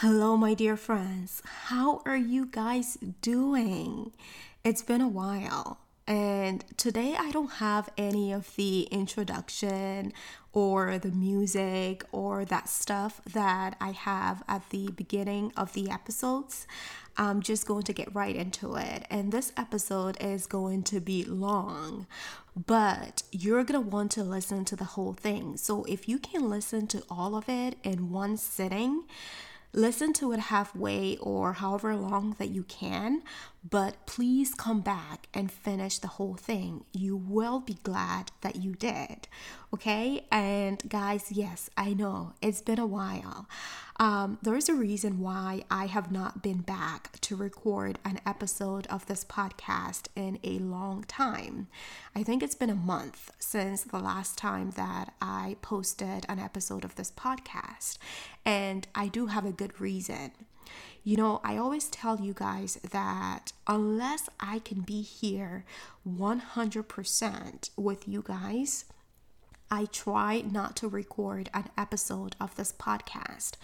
[0.00, 1.40] Hello, my dear friends.
[1.46, 4.12] How are you guys doing?
[4.62, 10.12] It's been a while, and today I don't have any of the introduction
[10.52, 16.66] or the music or that stuff that I have at the beginning of the episodes.
[17.16, 19.06] I'm just going to get right into it.
[19.08, 22.06] And this episode is going to be long,
[22.54, 25.56] but you're going to want to listen to the whole thing.
[25.56, 29.04] So if you can listen to all of it in one sitting,
[29.76, 33.22] Listen to it halfway or however long that you can,
[33.68, 36.84] but please come back and finish the whole thing.
[36.92, 39.28] You will be glad that you did.
[39.72, 40.26] Okay?
[40.30, 43.48] And guys, yes, I know it's been a while.
[43.98, 48.86] Um, there is a reason why I have not been back to record an episode
[48.88, 51.68] of this podcast in a long time.
[52.14, 56.84] I think it's been a month since the last time that I posted an episode
[56.84, 57.96] of this podcast,
[58.44, 60.32] and I do have a good reason.
[61.06, 65.64] You know, I always tell you guys that unless I can be here
[66.04, 68.86] 100% with you guys,
[69.70, 73.54] I try not to record an episode of this podcast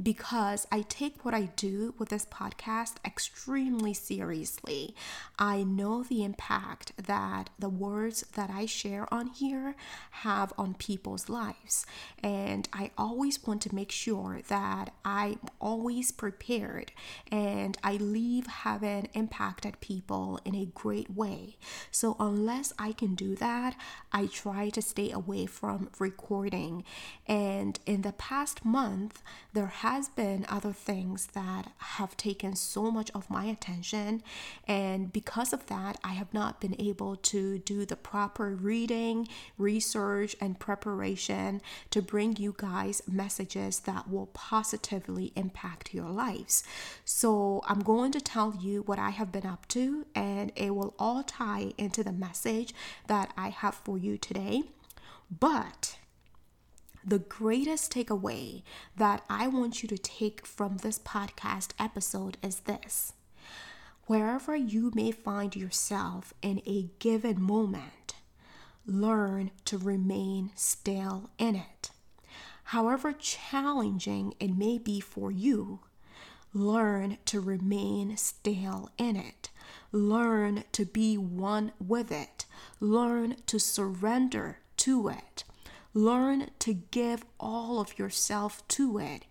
[0.00, 4.94] because I take what I do with this podcast extremely seriously.
[5.36, 9.74] I know the impact that the words that I share on here
[10.22, 11.84] have on people's lives,
[12.22, 16.92] and I always want to make sure that I'm always prepared
[17.32, 21.56] and I leave having impacted people in a great way.
[21.90, 23.74] So, unless I can do that,
[24.12, 26.84] I try to stay away from recording.
[27.26, 33.10] And in the past month, there has been other things that have taken so much
[33.14, 34.22] of my attention.
[34.66, 40.36] And because of that, I have not been able to do the proper reading, research,
[40.40, 46.62] and preparation to bring you guys messages that will positively impact your lives.
[47.04, 50.94] So I'm going to tell you what I have been up to, and it will
[50.98, 52.74] all tie into the message
[53.06, 54.64] that I have for you today.
[55.30, 55.98] But
[57.04, 58.62] the greatest takeaway
[58.96, 63.12] that I want you to take from this podcast episode is this.
[64.06, 68.14] Wherever you may find yourself in a given moment,
[68.86, 71.90] learn to remain still in it.
[72.64, 75.80] However challenging it may be for you,
[76.54, 79.50] learn to remain still in it.
[79.92, 82.46] Learn to be one with it.
[82.80, 85.44] Learn to surrender to it.
[85.94, 89.24] Learn to give all of yourself to it.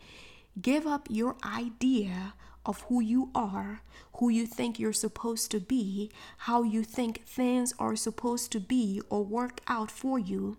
[0.61, 2.33] Give up your idea
[2.65, 3.81] of who you are,
[4.17, 9.01] who you think you're supposed to be, how you think things are supposed to be
[9.09, 10.57] or work out for you.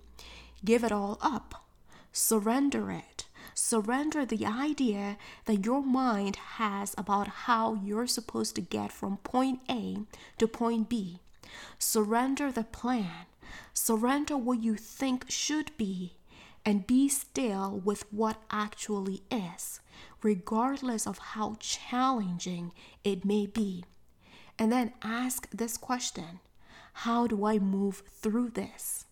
[0.64, 1.66] Give it all up.
[2.12, 3.26] Surrender it.
[3.54, 9.60] Surrender the idea that your mind has about how you're supposed to get from point
[9.68, 9.98] A
[10.38, 11.20] to point B.
[11.78, 13.26] Surrender the plan.
[13.72, 16.14] Surrender what you think should be
[16.64, 19.80] and be still with what actually is,
[20.22, 22.72] regardless of how challenging
[23.04, 23.84] it may be.
[24.58, 26.40] And then ask this question
[27.04, 29.06] How do I move through this?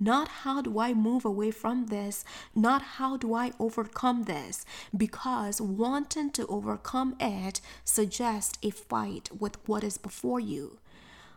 [0.00, 2.24] Not how do I move away from this,
[2.54, 4.64] not how do I overcome this,
[4.96, 10.78] because wanting to overcome it suggests a fight with what is before you.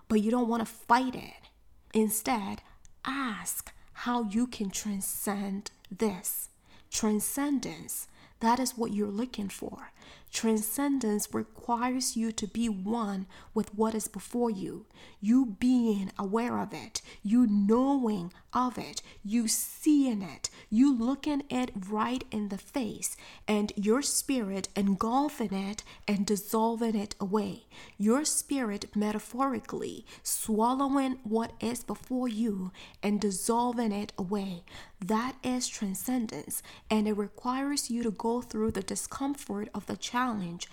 [0.07, 1.49] But you don't want to fight it.
[1.93, 2.61] Instead,
[3.03, 6.49] ask how you can transcend this.
[6.89, 8.07] Transcendence,
[8.39, 9.91] that is what you're looking for.
[10.31, 14.85] Transcendence requires you to be one with what is before you,
[15.19, 21.71] you being aware of it, you knowing of it, you seeing it, you looking it
[21.89, 27.65] right in the face, and your spirit engulfing it and dissolving it away.
[27.97, 32.71] Your spirit metaphorically swallowing what is before you
[33.03, 34.63] and dissolving it away.
[35.03, 40.67] That is transcendence, and it requires you to go through the discomfort of the challenge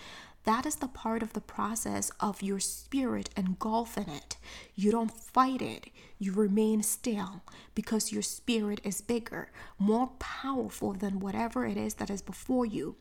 [0.45, 4.37] that is the part of the process of your spirit engulfing it.
[4.73, 7.43] You don't fight it, you remain still
[7.75, 12.95] because your spirit is bigger, more powerful than whatever it is that is before you.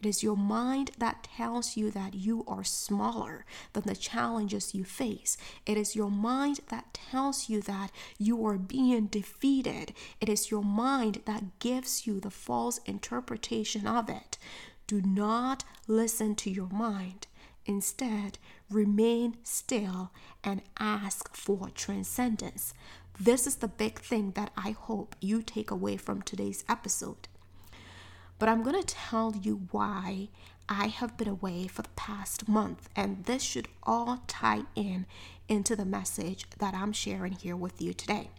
[0.00, 4.84] It is your mind that tells you that you are smaller than the challenges you
[4.84, 5.36] face.
[5.66, 9.92] It is your mind that tells you that you are being defeated.
[10.20, 14.38] It is your mind that gives you the false interpretation of it.
[14.86, 17.26] Do not listen to your mind.
[17.64, 18.38] Instead,
[18.68, 20.10] remain still
[20.42, 22.74] and ask for transcendence.
[23.18, 27.28] This is the big thing that I hope you take away from today's episode.
[28.38, 30.28] But I'm going to tell you why
[30.68, 35.06] I have been away for the past month, and this should all tie in
[35.48, 38.30] into the message that I'm sharing here with you today.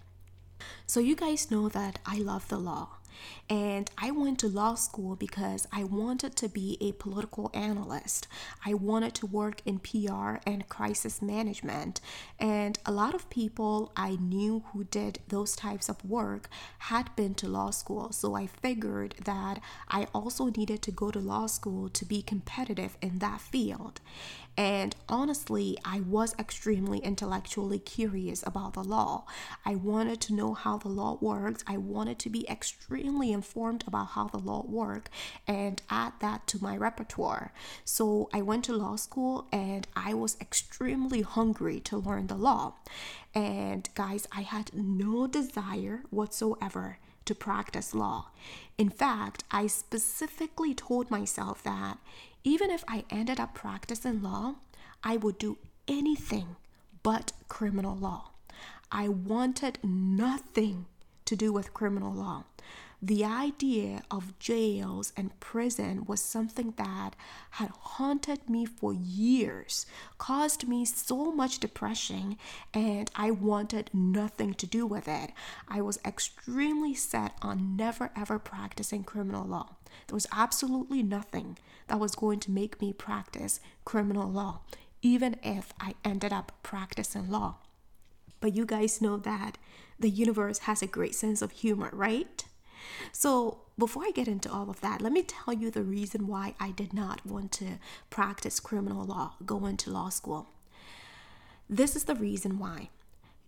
[0.85, 2.97] So, you guys know that I love the law.
[3.49, 8.27] And I went to law school because I wanted to be a political analyst.
[8.65, 11.99] I wanted to work in PR and crisis management.
[12.39, 16.49] And a lot of people I knew who did those types of work
[16.79, 18.13] had been to law school.
[18.13, 22.97] So I figured that I also needed to go to law school to be competitive
[23.01, 23.99] in that field.
[24.55, 29.25] And honestly, I was extremely intellectually curious about the law.
[29.65, 31.63] I wanted to know how the law works.
[31.65, 35.09] I wanted to be extremely informed about how the law worked
[35.47, 37.51] and add that to my repertoire.
[37.83, 42.75] So I went to law school and I was extremely hungry to learn the law.
[43.35, 48.27] And guys, I had no desire whatsoever to practice law.
[48.77, 51.97] In fact, I specifically told myself that
[52.43, 54.55] even if I ended up practicing law,
[55.03, 55.57] I would do
[55.87, 56.55] anything
[57.01, 58.31] but criminal law.
[58.91, 60.85] I wanted nothing
[61.25, 62.43] to do with criminal law.
[63.05, 67.17] The idea of jails and prison was something that
[67.49, 69.85] had haunted me for years,
[70.17, 72.37] caused me so much depression,
[72.73, 75.33] and I wanted nothing to do with it.
[75.67, 79.75] I was extremely set on never ever practicing criminal law.
[80.07, 81.57] There was absolutely nothing
[81.87, 84.61] that was going to make me practice criminal law,
[85.01, 87.55] even if I ended up practicing law.
[88.39, 89.57] But you guys know that
[89.99, 92.45] the universe has a great sense of humor, right?
[93.11, 96.55] So, before I get into all of that, let me tell you the reason why
[96.59, 100.49] I did not want to practice criminal law, go into law school.
[101.69, 102.89] This is the reason why.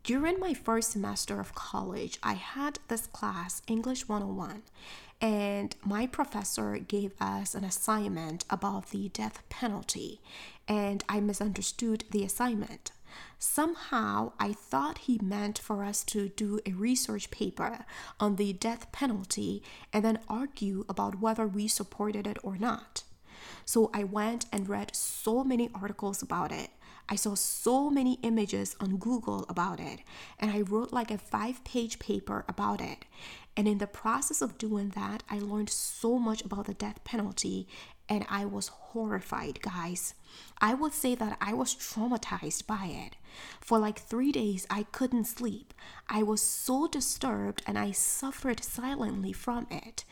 [0.04, 4.62] During my first semester of college, I had this class, English 101,
[5.20, 10.22] and my professor gave us an assignment about the death penalty,
[10.68, 12.92] and I misunderstood the assignment.
[13.40, 17.86] Somehow, I thought he meant for us to do a research paper
[18.20, 19.62] on the death penalty
[19.94, 23.04] and then argue about whether we supported it or not.
[23.66, 26.70] So I went and read so many articles about it.
[27.08, 30.00] I saw so many images on Google about it,
[30.40, 33.06] and I wrote like a five page paper about it.
[33.56, 37.68] And in the process of doing that, I learned so much about the death penalty
[38.08, 40.14] and I was horrified, guys.
[40.60, 43.16] I would say that I was traumatized by it.
[43.60, 45.74] For like three days, I couldn't sleep.
[46.08, 50.06] I was so disturbed and I suffered silently from it.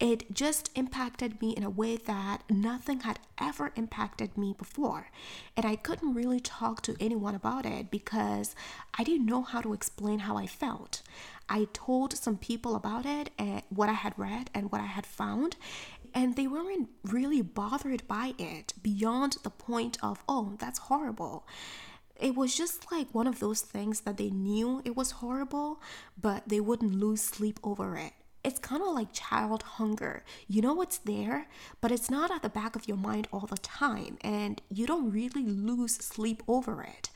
[0.00, 5.10] It just impacted me in a way that nothing had ever impacted me before.
[5.56, 8.56] And I couldn't really talk to anyone about it because
[8.98, 11.02] I didn't know how to explain how I felt.
[11.48, 15.06] I told some people about it and what I had read and what I had
[15.06, 15.54] found,
[16.14, 21.46] and they weren't really bothered by it beyond the point of, oh, that's horrible.
[22.20, 25.80] It was just like one of those things that they knew it was horrible,
[26.20, 28.12] but they wouldn't lose sleep over it.
[28.44, 30.24] It's kind of like child hunger.
[30.48, 31.48] You know it's there,
[31.80, 35.12] but it's not at the back of your mind all the time, and you don't
[35.12, 37.10] really lose sleep over it.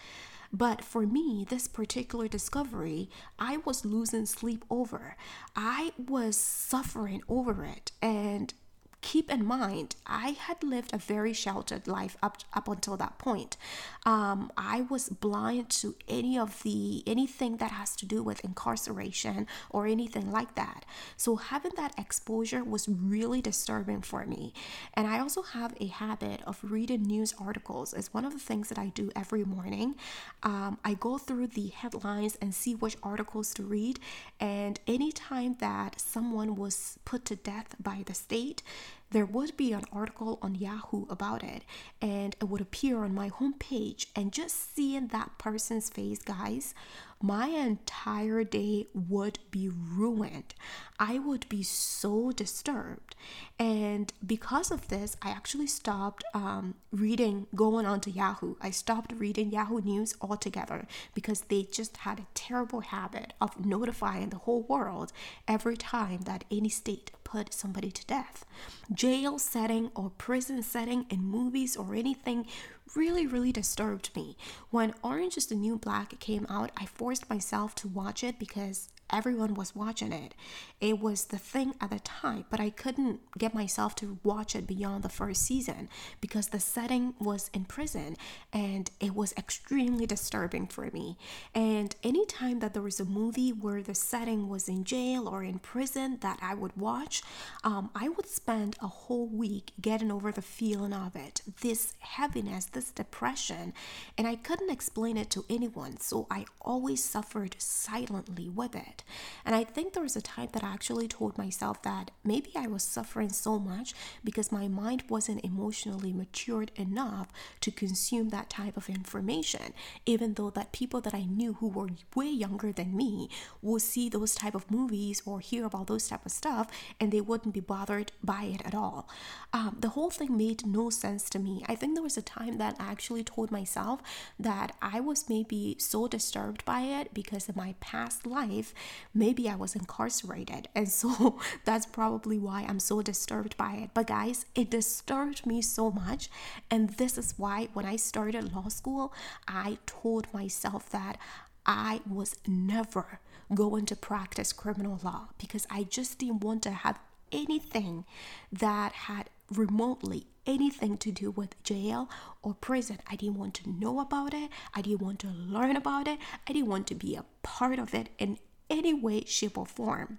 [0.53, 5.17] But for me, this particular discovery, I was losing sleep over.
[5.55, 7.93] I was suffering over it.
[8.01, 8.55] And
[9.01, 13.57] keep in mind, I had lived a very sheltered life up up until that point.
[14.05, 19.47] Um, I was blind to any of the anything that has to do with incarceration
[19.71, 20.85] or anything like that.
[21.17, 24.53] So having that exposure was really disturbing for me.
[24.95, 27.95] And I also have a habit of reading news articles.
[27.95, 29.95] It's one of the things that I do every morning.
[30.43, 34.01] Um, I go through the headlines and see which articles to read.
[34.41, 38.63] And anytime that someone was put to death by the state,
[39.11, 41.63] there would be an article on Yahoo about it
[42.03, 44.07] and it would appear on my homepage.
[44.17, 46.75] And just seeing that person's face, guys,
[47.21, 50.55] my entire day would be ruined.
[50.99, 53.15] I would be so disturbed.
[53.59, 58.57] And because of this, I actually stopped um, reading, going on to Yahoo.
[58.61, 64.29] I stopped reading Yahoo News altogether because they just had a terrible habit of notifying
[64.29, 65.13] the whole world
[65.49, 68.47] every time that any state put somebody to death.
[68.91, 72.47] Jail setting or prison setting in movies or anything
[72.95, 74.39] really, really disturbed me.
[74.71, 78.89] When Orange is the New Black came out, I forced myself to watch it because
[79.11, 80.35] everyone was watching it.
[80.81, 84.67] It was the thing at the time, but I couldn't get myself to watch it
[84.67, 85.89] beyond the first season
[86.21, 88.17] because the setting was in prison
[88.53, 91.17] and it was extremely disturbing for me.
[91.55, 95.59] And anytime that there was a movie where the setting was in jail or in
[95.61, 97.23] prison that I would watch,
[97.65, 102.67] um, I would spend a whole week getting over the feeling of it this heaviness,
[102.67, 103.73] this depression,
[104.19, 109.05] and I couldn't explain it to anyone, so I always suffered silently with it it.
[109.45, 112.67] And I think there was a time that I actually told myself that maybe I
[112.67, 117.29] was suffering so much because my mind wasn't emotionally matured enough
[117.61, 119.73] to consume that type of information,
[120.05, 123.29] even though that people that I knew who were way younger than me
[123.63, 126.69] would see those type of movies or hear about those type of stuff
[127.01, 129.09] and they wouldn't be bothered by it at all.
[129.53, 131.65] Um, the whole thing made no sense to me.
[131.69, 134.01] I think there was a time that I actually told myself
[134.39, 138.75] that I was maybe so disturbed by it because in my past life
[139.15, 140.69] maybe I was incarcerated.
[140.75, 143.91] And so that's probably why I'm so disturbed by it.
[143.95, 146.29] But guys, it disturbed me so much.
[146.71, 149.13] And this is why when I started law school,
[149.47, 151.19] I told myself that
[151.65, 153.21] I was never
[153.55, 156.99] going to practice criminal law because I just didn't want to have
[157.33, 158.05] anything
[158.53, 162.09] that had remotely anything to do with jail
[162.43, 162.99] or prison.
[163.11, 164.51] I didn't want to know about it.
[164.75, 166.19] I didn't want to learn about it.
[166.49, 168.39] I didn't want to be a part of it in
[168.69, 170.19] any way, shape, or form.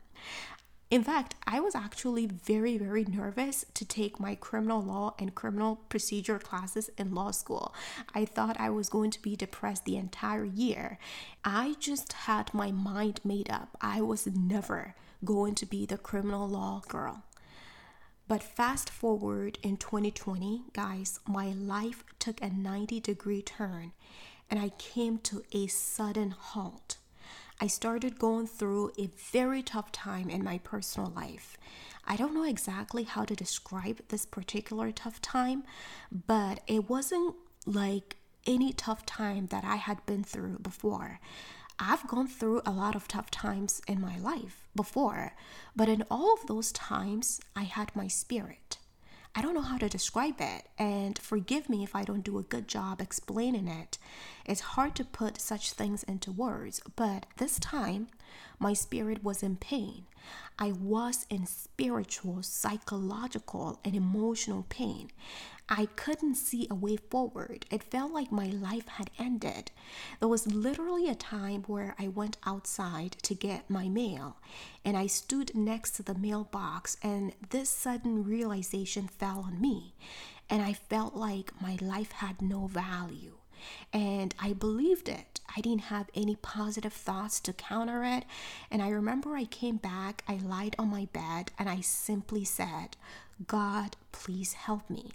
[0.89, 5.82] In fact, I was actually very, very nervous to take my criminal law and criminal
[5.89, 7.75] procedure classes in law school.
[8.16, 10.98] I thought I was going to be depressed the entire year.
[11.44, 13.75] I just had my mind made up.
[13.82, 17.24] I was never going to be the criminal law girl.
[18.30, 23.92] But fast forward in 2020, guys, my life took a 90 degree turn
[24.50, 26.98] and I came to a sudden halt.
[27.59, 31.57] I started going through a very tough time in my personal life.
[32.05, 35.63] I don't know exactly how to describe this particular tough time,
[36.11, 37.35] but it wasn't
[37.65, 41.19] like any tough time that I had been through before.
[41.79, 45.33] I've gone through a lot of tough times in my life before,
[45.75, 48.77] but in all of those times, I had my spirit.
[49.38, 52.44] I don't know how to describe it, and forgive me if I don't do a
[52.44, 54.00] good job explaining it.
[54.48, 58.08] It's hard to put such things into words, but this time
[58.59, 60.05] my spirit was in pain.
[60.59, 65.11] I was in spiritual, psychological, and emotional pain.
[65.69, 67.65] I couldn't see a way forward.
[67.69, 69.71] It felt like my life had ended.
[70.19, 74.37] There was literally a time where I went outside to get my mail
[74.85, 79.93] and I stood next to the mailbox, and this sudden realization fell on me.
[80.49, 83.33] And I felt like my life had no value.
[83.91, 85.37] And I believed it.
[85.57, 88.25] I didn't have any positive thoughts to counter it.
[88.69, 92.95] And I remember I came back, I lied on my bed, and I simply said,
[93.47, 95.13] God, please help me.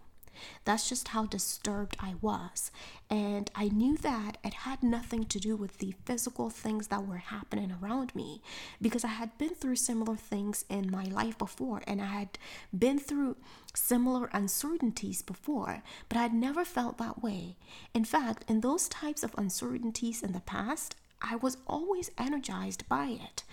[0.64, 2.70] That's just how disturbed I was.
[3.10, 7.18] And I knew that it had nothing to do with the physical things that were
[7.18, 8.42] happening around me
[8.80, 12.38] because I had been through similar things in my life before and I had
[12.76, 13.36] been through
[13.74, 17.56] similar uncertainties before, but I had never felt that way.
[17.94, 23.06] In fact, in those types of uncertainties in the past, I was always energized by
[23.06, 23.44] it.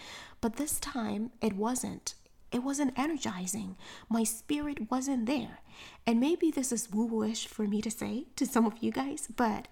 [0.42, 2.16] But this time, it wasn't
[2.52, 3.76] it wasn't energizing.
[4.10, 5.60] My spirit wasn't there.
[6.06, 9.28] And maybe this is woo wooish for me to say to some of you guys,
[9.36, 9.68] but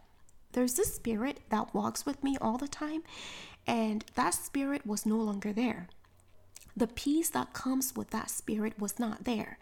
[0.53, 3.03] there's this spirit that walks with me all the time,
[3.65, 5.89] and that spirit was no longer there.
[6.77, 9.57] The peace that comes with that spirit was not there.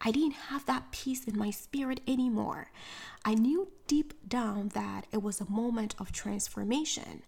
[0.00, 2.70] I didn't have that peace in my spirit anymore.
[3.22, 7.22] I knew deep down that it was a moment of transformation,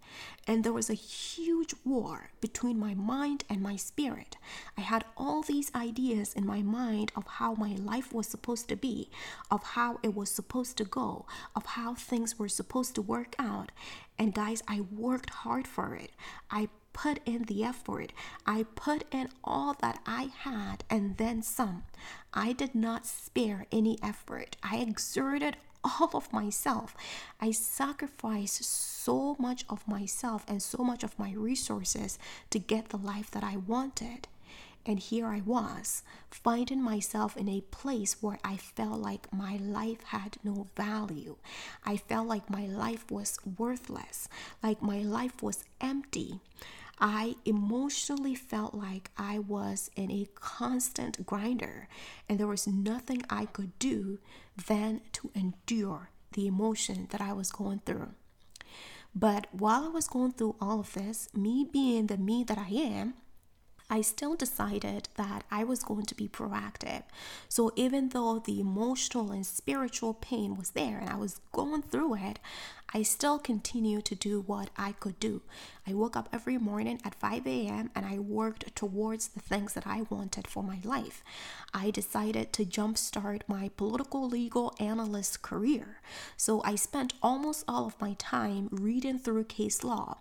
[0.47, 4.37] and there was a huge war between my mind and my spirit.
[4.79, 8.77] I had all these ideas in my mind of how my life was supposed to
[8.77, 9.11] be,
[9.51, 13.71] of how it was supposed to go, of how things were supposed to work out.
[14.19, 16.13] And guys, I worked hard for it.
[16.51, 18.11] I put in the effort.
[18.47, 21.83] I put in all that I had and then some.
[22.33, 24.57] I did not spare any effort.
[24.63, 26.97] I exerted all of myself.
[27.39, 32.97] I sacrificed so much of myself and so much of my resources to get the
[32.97, 34.27] life that I wanted.
[34.87, 40.03] And here I was, finding myself in a place where I felt like my life
[40.05, 41.37] had no value.
[41.85, 44.29] I felt like my life was worthless,
[44.63, 46.41] like my life was empty.
[46.99, 51.89] I emotionally felt like I was in a constant grinder
[52.29, 54.19] and there was nothing I could do
[54.67, 58.15] than to endure the emotion that I was going through.
[59.15, 62.69] But while I was going through all of this, me being the me that I
[62.69, 63.15] am,
[63.89, 67.05] I still decided that I was going to be proactive.
[67.49, 72.17] So even though the emotional and spiritual pain was there and I was going through
[72.17, 72.39] it,
[72.95, 75.43] I still continue to do what I could do.
[75.89, 77.91] I woke up every morning at 5 a.m.
[77.95, 81.23] and I worked towards the things that I wanted for my life.
[81.75, 86.01] I decided to jumpstart my political legal analyst career.
[86.37, 90.19] So I spent almost all of my time reading through case law.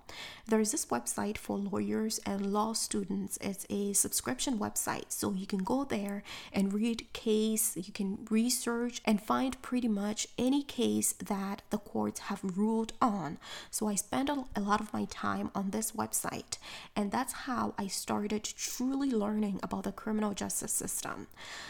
[0.47, 3.37] There's this website for lawyers and law students.
[3.41, 5.05] It's a subscription website.
[5.09, 10.27] So you can go there and read case, you can research and find pretty much
[10.37, 13.37] any case that the courts have ruled on.
[13.71, 16.57] So I spend a, a lot of my time on this website,
[16.95, 21.27] and that's how I started truly learning about the criminal justice system.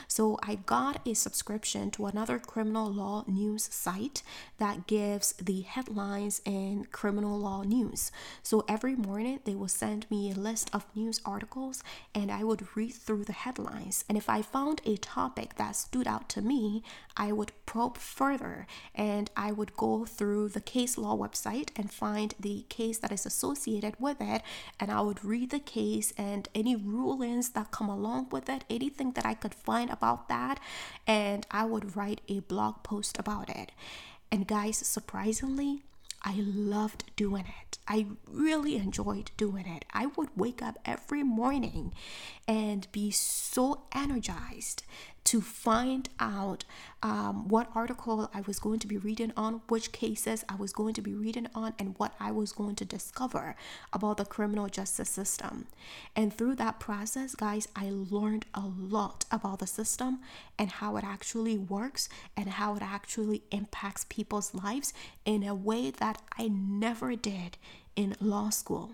[0.07, 4.23] So I got a subscription to another criminal law news site
[4.57, 8.11] that gives the headlines in criminal law news.
[8.43, 12.75] So every morning they will send me a list of news articles and I would
[12.75, 14.05] read through the headlines.
[14.07, 16.83] And if I found a topic that stood out to me,
[17.17, 22.33] I would probe further and I would go through the case law website and find
[22.37, 24.41] the case that is associated with it.
[24.77, 29.13] And I would read the case and any rulings that come along with it, anything
[29.13, 30.59] that I could find about that.
[31.07, 33.71] And I would write a blog post about it.
[34.29, 35.83] And guys, surprisingly,
[36.21, 37.77] I loved doing it.
[37.87, 39.85] I really enjoyed doing it.
[39.93, 41.93] I would wake up every morning
[42.47, 44.83] and be so energized
[45.25, 46.65] to find out
[47.01, 50.93] um, what article I was going to be reading on, which cases I was going
[50.93, 53.55] to be reading on, and what I was going to discover
[53.91, 55.67] about the criminal justice system.
[56.15, 60.19] And through that process, guys, I learned a lot about the system
[60.57, 64.93] and how it actually works and how it actually impacts people's lives
[65.25, 67.57] in a way that I never did
[67.95, 68.93] in law school.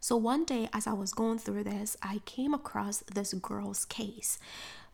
[0.00, 4.38] So one day, as I was going through this, I came across this girl's case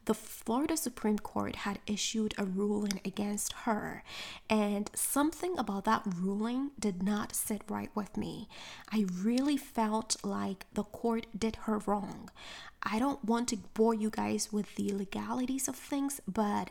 [0.08, 4.02] the Florida Supreme Court had issued a ruling against her,
[4.48, 8.48] and something about that ruling did not sit right with me.
[8.90, 12.30] I really felt like the court did her wrong.
[12.82, 16.70] I don't want to bore you guys with the legalities of things, but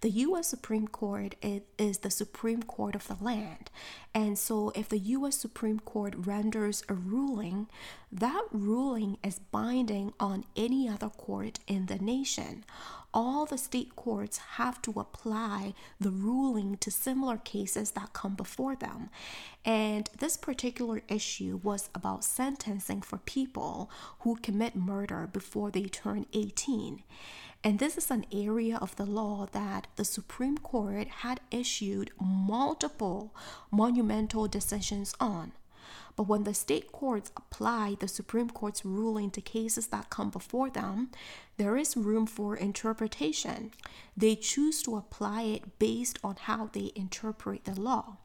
[0.00, 3.70] the US Supreme Court is the Supreme Court of the land.
[4.14, 7.68] And so, if the US Supreme Court renders a ruling,
[8.12, 12.64] that ruling is binding on any other court in the nation
[13.16, 18.76] all the state courts have to apply the ruling to similar cases that come before
[18.76, 19.08] them.
[19.64, 26.26] And this particular issue was about sentencing for people who commit murder before they turn
[26.34, 27.02] 18.
[27.64, 33.34] And this is an area of the law that the Supreme Court had issued multiple
[33.70, 35.52] monumental decisions on.
[36.16, 40.70] But when the state courts apply the Supreme Court's ruling to cases that come before
[40.70, 41.10] them,
[41.58, 43.70] there is room for interpretation.
[44.16, 48.16] They choose to apply it based on how they interpret the law.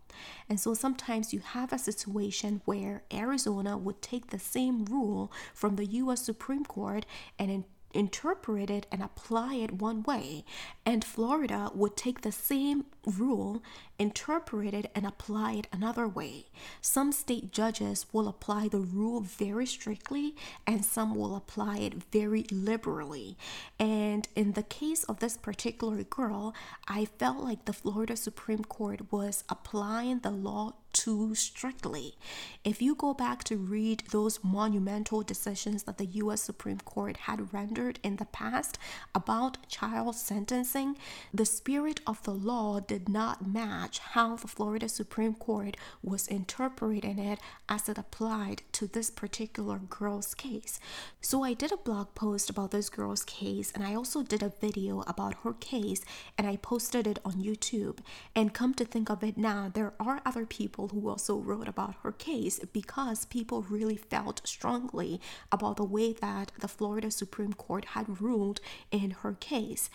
[0.48, 5.76] And so sometimes you have a situation where Arizona would take the same rule from
[5.76, 7.06] the US Supreme Court
[7.38, 10.46] and interpret it and apply it one way,
[10.86, 13.62] and Florida would take the same rule,
[13.98, 16.46] interpret it, and apply it another way.
[16.82, 20.36] Some state judges will apply the rule very strictly,
[20.68, 23.38] and some will apply it very liberally.
[23.80, 26.54] And in the case of this particular girl,
[26.88, 32.16] I felt like the Florida Supreme Court was applying the law too strictly.
[32.64, 37.54] If you go back to read those monumental decisions that the US Supreme Court had
[37.54, 38.78] rendered in the past
[39.16, 40.98] about child sentencing,
[41.34, 47.20] the spirit of the law did not match how the Florida Supreme Court was interpreting
[47.20, 50.78] it as it applied to this particular girl's case.
[51.22, 54.52] So I did a blog post about this girl's case and I also did a
[54.60, 56.02] video about her case
[56.38, 58.00] and I posted it on YouTube.
[58.36, 61.96] And come to think of it now, there are other people who also wrote about
[62.04, 67.86] her case because people really felt strongly about the way that the Florida Supreme Court
[67.86, 68.60] had ruled
[68.92, 69.90] in her case.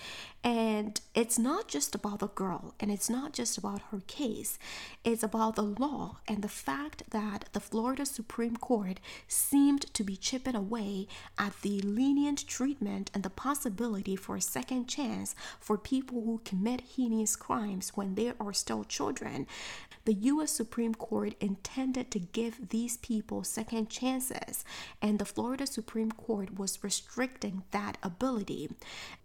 [0.47, 4.61] And it's not just about the girl and it's not just about her case,
[5.03, 10.17] it's about the law and the fact that the Florida Supreme Court seemed to be
[10.17, 16.23] chipping away at the lenient treatment and the possibility for a second chance for people
[16.23, 19.49] who commit heinous crimes when they are still children
[20.07, 24.65] the US Supreme Court intended to give these people second chances,
[25.03, 28.71] and the Florida Supreme Court was restricting that ability.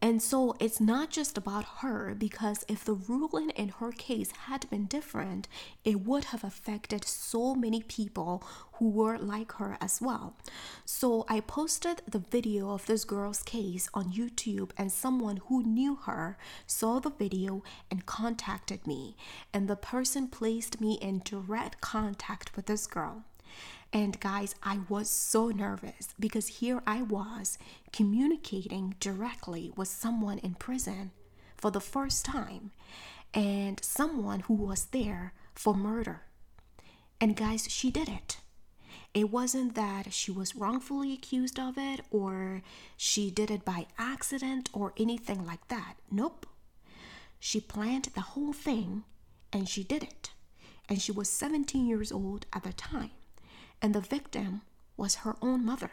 [0.02, 4.86] And so it's just about her, because if the ruling in her case had been
[4.86, 5.48] different,
[5.84, 8.44] it would have affected so many people
[8.74, 10.36] who were like her as well.
[10.86, 15.96] So I posted the video of this girl's case on YouTube, and someone who knew
[15.96, 19.16] her saw the video and contacted me.
[19.54, 23.24] And the person placed me in direct contact with this girl.
[23.94, 27.58] And guys, I was so nervous because here I was
[27.92, 31.12] communicating directly with someone in prison
[31.58, 32.72] for the first time
[33.34, 36.22] and someone who was there for murder.
[37.20, 38.38] And guys, she did it.
[39.14, 42.62] It wasn't that she was wrongfully accused of it or
[42.96, 45.96] she did it by accident or anything like that.
[46.10, 46.46] Nope.
[47.40, 49.04] She planned the whole thing
[49.52, 50.32] and she did it.
[50.88, 53.12] And she was 17 years old at the time.
[53.82, 54.62] And the victim
[54.96, 55.92] was her own mother.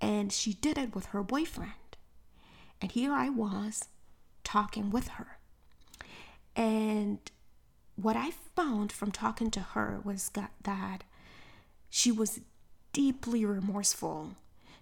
[0.00, 1.72] And she did it with her boyfriend.
[2.80, 3.88] And here I was
[4.42, 5.38] talking with her.
[6.54, 7.18] And
[7.96, 10.30] what I found from talking to her was
[10.62, 11.04] that
[11.90, 12.40] she was
[12.92, 14.36] deeply remorseful.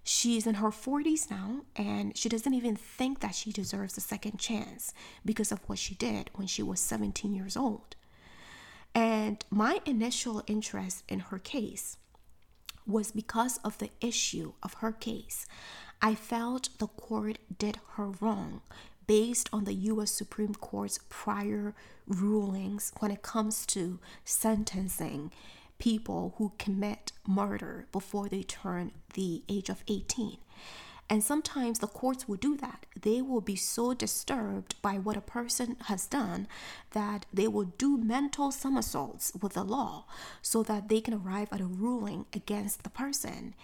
[0.05, 4.38] She's in her 40s now, and she doesn't even think that she deserves a second
[4.38, 4.92] chance
[5.25, 7.94] because of what she did when she was 17 years old.
[8.94, 11.96] And my initial interest in her case
[12.87, 15.47] was because of the issue of her case.
[16.01, 18.62] I felt the court did her wrong
[19.07, 21.75] based on the US Supreme Court's prior
[22.07, 25.33] rulings when it comes to sentencing
[25.79, 30.38] people who commit murder before they turn the age of 18.
[31.12, 32.87] And sometimes the courts will do that.
[32.98, 36.48] They will be so disturbed by what a person has done
[36.92, 40.07] that they will do mental somersaults with the law
[40.40, 43.55] so that they can arrive at a ruling against the person.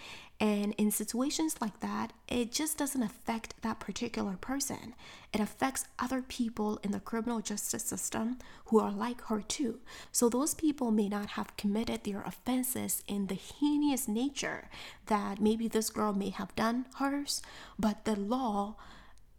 [0.41, 4.95] And in situations like that, it just doesn't affect that particular person.
[5.33, 9.81] It affects other people in the criminal justice system who are like her too.
[10.13, 14.69] So those people may not have committed their offenses in the heinous nature
[15.07, 17.43] that maybe this girl may have done hers,
[17.77, 18.77] but the law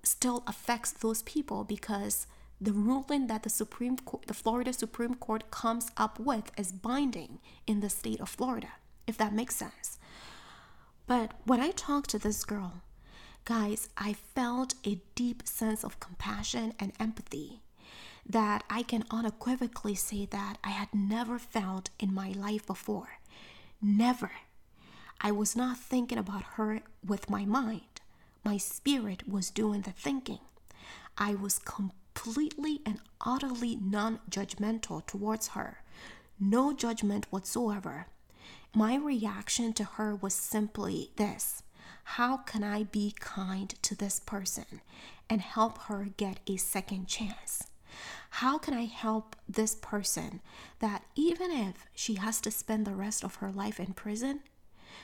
[0.04, 2.28] still affects those people because
[2.60, 7.40] the ruling that the Supreme Court, the Florida Supreme Court comes up with is binding
[7.66, 8.74] in the state of Florida,
[9.08, 9.98] if that makes sense.
[11.10, 12.84] But when I talked to this girl,
[13.44, 17.64] guys, I felt a deep sense of compassion and empathy
[18.28, 23.18] that I can unequivocally say that I had never felt in my life before.
[23.82, 24.30] Never.
[25.20, 28.02] I was not thinking about her with my mind.
[28.46, 30.42] My spirit was doing the thinking.
[31.18, 35.80] I was completely and utterly non judgmental towards her.
[36.40, 38.06] No judgment whatsoever.
[38.74, 41.64] My reaction to her was simply this
[42.04, 44.82] How can I be kind to this person
[45.30, 47.68] and help her get a second chance?
[48.30, 50.42] How can I help this person
[50.80, 54.42] that even if she has to spend the rest of her life in prison,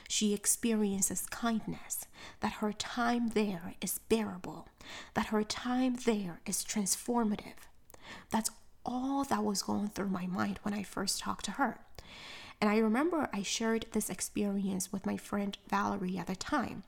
[0.08, 2.06] she experiences kindness,
[2.40, 4.68] that her time there is bearable,
[5.14, 7.66] that her time there is transformative.
[8.30, 8.50] That's
[8.84, 11.80] all that was going through my mind when I first talked to her.
[12.60, 16.84] And I remember I shared this experience with my friend Valerie at the time.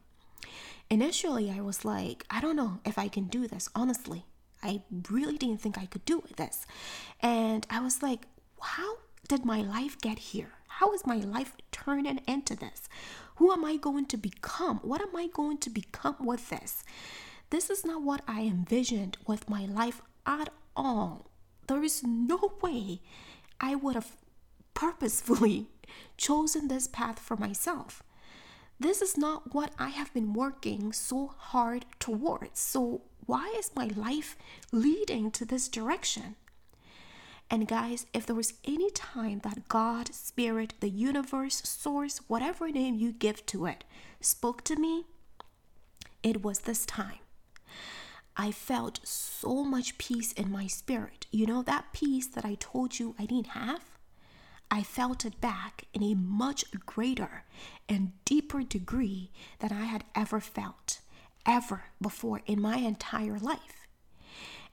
[0.90, 4.24] Initially, I was like, I don't know if I can do this, honestly.
[4.62, 6.66] I really didn't think I could do this.
[7.20, 8.26] And I was like,
[8.61, 8.96] how
[9.28, 10.52] did my life get here?
[10.68, 12.88] How is my life turning into this?
[13.37, 14.78] Who am I going to become?
[14.83, 16.83] What am I going to become with this?
[17.50, 21.31] This is not what I envisioned with my life at all.
[21.66, 23.00] There is no way
[23.61, 24.16] I would have
[24.78, 25.66] purposefully
[26.16, 28.00] chosen this path for myself.
[28.78, 32.60] This is not what I have been working so hard towards.
[32.60, 34.36] So, why is my life
[34.70, 36.36] leading to this direction?
[37.50, 42.94] And, guys, if there was any time that God, Spirit, the universe, source, whatever name
[42.94, 43.82] you give to it,
[44.20, 45.06] spoke to me,
[46.22, 47.18] it was this time.
[48.36, 51.26] I felt so much peace in my spirit.
[51.32, 53.97] You know, that peace that I told you I didn't have?
[54.70, 57.44] I felt it back in a much greater
[57.88, 61.00] and deeper degree than I had ever felt,
[61.46, 63.87] ever before in my entire life.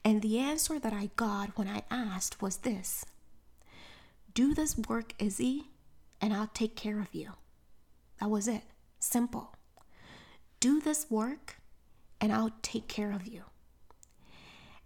[0.03, 3.05] And the answer that I got when I asked was this
[4.33, 5.71] Do this work, Izzy,
[6.21, 7.33] and I'll take care of you.
[8.19, 8.63] That was it.
[8.99, 9.55] Simple.
[10.59, 11.57] Do this work,
[12.19, 13.43] and I'll take care of you.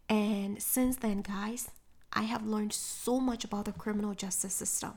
[0.07, 1.69] And since then, guys,
[2.13, 4.93] I have learned so much about the criminal justice system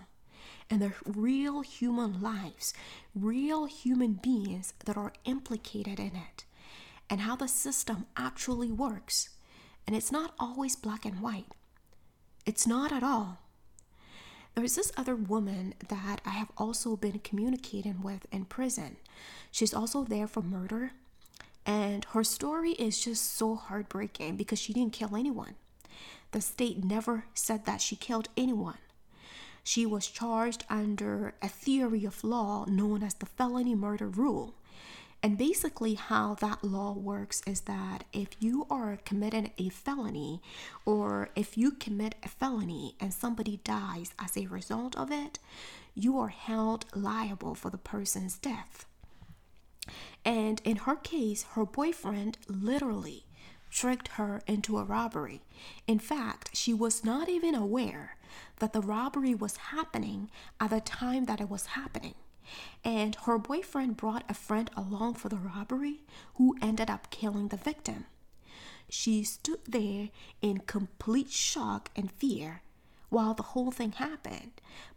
[0.71, 2.73] and the real human lives,
[3.15, 6.45] real human beings that are implicated in it,
[7.11, 9.31] and how the system actually works.
[9.87, 11.47] And it's not always black and white,
[12.47, 13.39] it's not at all.
[14.55, 18.97] There's this other woman that I have also been communicating with in prison.
[19.51, 20.93] She's also there for murder.
[21.65, 25.55] And her story is just so heartbreaking because she didn't kill anyone.
[26.33, 28.79] The state never said that she killed anyone.
[29.63, 34.55] She was charged under a theory of law known as the felony murder rule.
[35.23, 40.43] And basically, how that law works is that if you are committing a felony,
[40.85, 45.39] or if you commit a felony and somebody dies as a result of it,
[45.95, 48.85] you are held liable for the person's death.
[50.25, 53.25] And in her case, her boyfriend literally
[53.73, 55.41] tricked her into a robbery.
[55.87, 58.17] In fact, she was not even aware
[58.59, 60.31] that the robbery was happening
[60.61, 62.15] at the time that it was happening.
[62.85, 66.03] And her boyfriend brought a friend along for the robbery
[66.35, 68.07] who ended up killing the victim.
[68.89, 70.11] She stood there
[70.43, 72.63] in complete shock and fear
[73.09, 74.53] while the whole thing happened,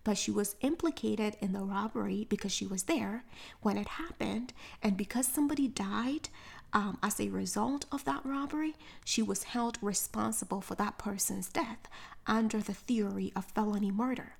[0.05, 3.25] but she was implicated in the robbery because she was there
[3.61, 6.29] when it happened, and because somebody died
[6.75, 11.87] um, as a result of that robbery, she was held responsible for that person's death
[12.27, 14.33] under the theory of felony murder.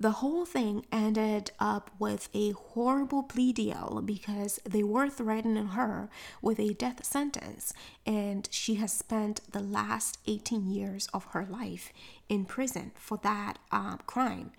[0.00, 6.08] The whole thing ended up with a horrible plea deal because they were threatening her
[6.40, 7.72] with a death sentence,
[8.06, 11.92] and she has spent the last 18 years of her life
[12.28, 14.52] in prison for that um, crime.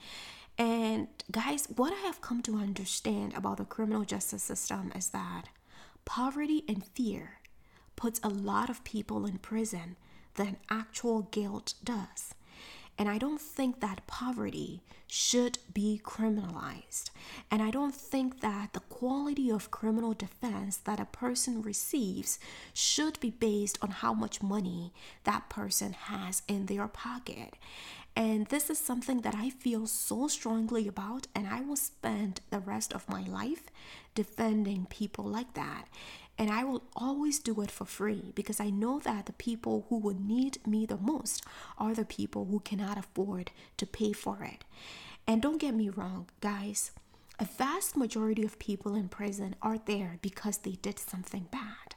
[0.58, 5.46] And guys, what I have come to understand about the criminal justice system is that
[6.10, 7.38] poverty and fear
[7.96, 9.96] puts a lot of people in prison
[10.38, 12.34] than actual guilt does.
[12.98, 17.12] And I don't think that poverty should be criminalized.
[17.52, 22.40] And I don't think that the quality of criminal defense that a person receives
[22.74, 24.92] should be based on how much money
[25.26, 27.54] that person has in their pocket.
[28.16, 32.60] And this is something that I feel so strongly about, and I will spend the
[32.60, 33.70] rest of my life
[34.14, 35.86] defending people like that.
[36.38, 39.98] And I will always do it for free because I know that the people who
[40.00, 41.44] would need me the most
[41.78, 44.64] are the people who cannot afford to pay for it.
[45.28, 46.92] And don't get me wrong, guys,
[47.40, 51.89] a vast majority of people in prison are there because they did something bad.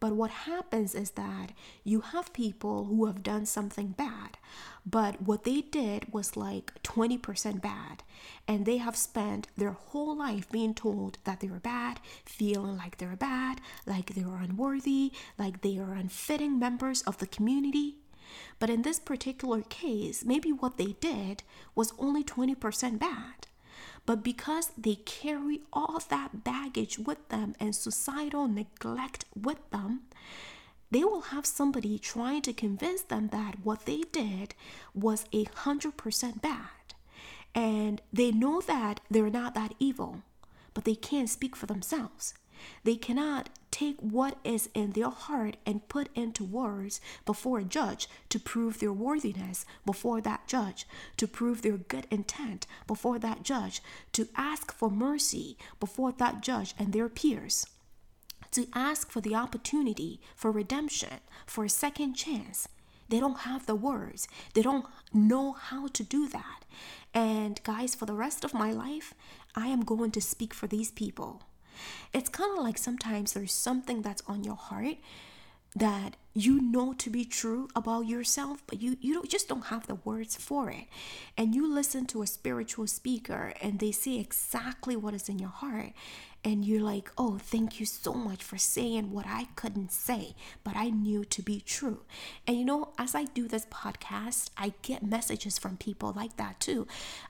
[0.00, 1.50] But what happens is that
[1.82, 4.38] you have people who have done something bad,
[4.86, 8.04] but what they did was like 20% bad.
[8.46, 12.98] And they have spent their whole life being told that they were bad, feeling like
[12.98, 17.96] they're bad, like they are unworthy, like they are unfitting members of the community.
[18.58, 21.42] But in this particular case, maybe what they did
[21.74, 23.46] was only 20% bad.
[24.08, 30.04] But because they carry all that baggage with them and societal neglect with them,
[30.90, 34.54] they will have somebody trying to convince them that what they did
[34.94, 36.94] was a hundred percent bad.
[37.54, 40.22] And they know that they're not that evil,
[40.72, 42.32] but they can't speak for themselves.
[42.84, 48.08] They cannot take what is in their heart and put into words before a judge
[48.30, 53.82] to prove their worthiness before that judge, to prove their good intent before that judge,
[54.12, 57.66] to ask for mercy before that judge and their peers,
[58.52, 62.68] to ask for the opportunity for redemption, for a second chance.
[63.08, 64.28] They don't have the words.
[64.54, 66.64] They don't know how to do that.
[67.14, 69.14] And guys, for the rest of my life,
[69.54, 71.42] I am going to speak for these people.
[72.12, 74.96] It's kind of like sometimes there's something that's on your heart
[75.76, 79.86] that you know to be true about yourself but you you don't just don't have
[79.86, 80.84] the words for it.
[81.36, 85.50] And you listen to a spiritual speaker and they say exactly what is in your
[85.50, 85.92] heart
[86.44, 90.76] and you're like, oh, thank you so much for saying what I couldn't say, but
[90.76, 92.02] I knew to be true.
[92.46, 96.60] And you know, as I do this podcast, I get messages from people like that
[96.60, 96.86] too.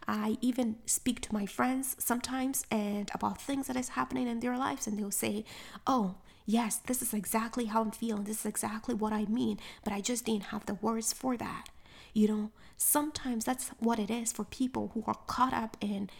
[0.06, 4.58] I even speak to my friends sometimes and about things that is happening in their
[4.58, 5.44] lives, and they'll say,
[5.86, 8.24] oh, yes, this is exactly how I'm feeling.
[8.24, 11.68] This is exactly what I mean, but I just didn't have the words for that.
[12.12, 16.10] You know, sometimes that's what it is for people who are caught up in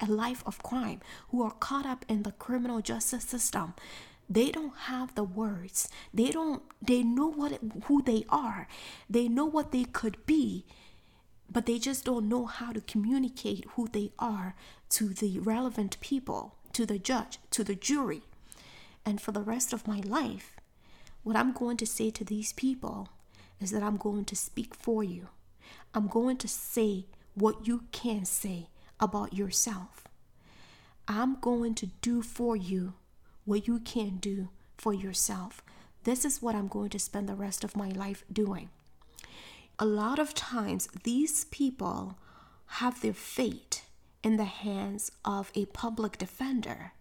[0.00, 3.74] a life of crime, who are caught up in the criminal justice system.
[4.30, 5.88] They don't have the words.
[6.12, 8.68] They don't they know what who they are.
[9.08, 10.66] They know what they could be,
[11.50, 14.54] but they just don't know how to communicate who they are
[14.90, 18.22] to the relevant people, to the judge, to the jury.
[19.04, 20.56] And for the rest of my life,
[21.22, 23.08] what I'm going to say to these people
[23.60, 25.28] is that I'm going to speak for you.
[25.94, 28.68] I'm going to say what you can say
[29.00, 30.04] about yourself.
[31.06, 32.94] I'm going to do for you
[33.44, 35.62] what you can't do for yourself.
[36.04, 38.68] This is what I'm going to spend the rest of my life doing.
[39.78, 42.18] A lot of times, these people
[42.66, 43.82] have their fate
[44.22, 46.92] in the hands of a public defender.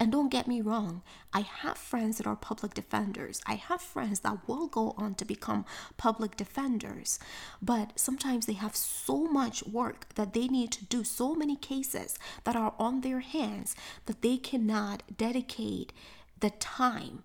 [0.00, 3.40] And don't get me wrong, I have friends that are public defenders.
[3.46, 5.64] I have friends that will go on to become
[5.96, 7.18] public defenders.
[7.60, 12.16] But sometimes they have so much work that they need to do, so many cases
[12.44, 13.74] that are on their hands
[14.06, 15.92] that they cannot dedicate
[16.38, 17.24] the time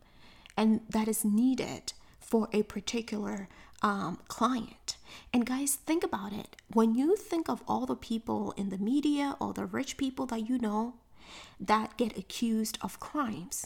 [0.58, 3.48] and that is needed for a particular
[3.84, 4.98] um, client.
[5.32, 6.56] And guys, think about it.
[6.72, 10.50] When you think of all the people in the media or the rich people that
[10.50, 10.96] you know
[11.60, 13.66] that get accused of crimes,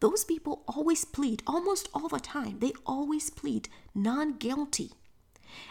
[0.00, 4.92] those people always plead, almost all the time, they always plead non guilty.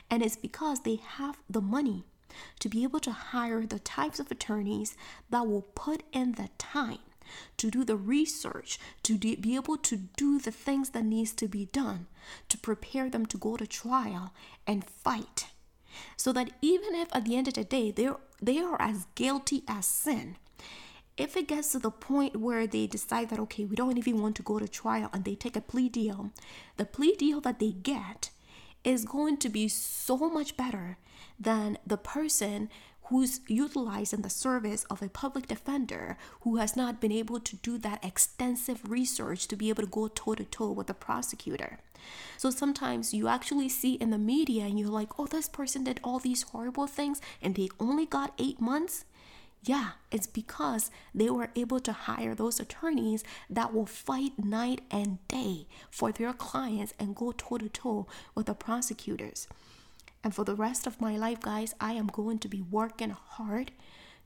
[0.09, 2.05] And it's because they have the money
[2.59, 4.95] to be able to hire the types of attorneys
[5.29, 6.99] that will put in the time
[7.57, 11.65] to do the research, to be able to do the things that needs to be
[11.65, 12.07] done
[12.49, 14.33] to prepare them to go to trial
[14.67, 15.47] and fight.
[16.17, 18.09] So that even if at the end of the day they
[18.41, 20.37] they are as guilty as sin,
[21.17, 24.35] if it gets to the point where they decide that okay, we don't even want
[24.37, 26.31] to go to trial and they take a plea deal,
[26.77, 28.29] the plea deal that they get
[28.83, 30.97] is going to be so much better
[31.39, 32.69] than the person
[33.11, 37.77] who's utilizing the service of a public defender who has not been able to do
[37.77, 41.79] that extensive research to be able to go toe to toe with the prosecutor.
[42.37, 45.99] So sometimes you actually see in the media and you're like, oh, this person did
[46.03, 49.03] all these horrible things and they only got eight months.
[49.63, 55.25] Yeah, it's because they were able to hire those attorneys that will fight night and
[55.27, 59.47] day for their clients and go toe to toe with the prosecutors.
[60.23, 63.71] And for the rest of my life, guys, I am going to be working hard